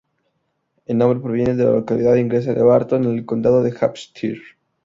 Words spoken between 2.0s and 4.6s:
inglesa de Barton, en el condado de Hampshire.